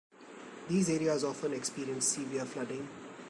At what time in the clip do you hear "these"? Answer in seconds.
0.67-0.89